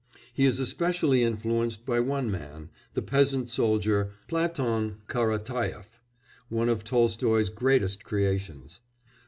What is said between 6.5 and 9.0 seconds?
of Tolstoy's greatest creations.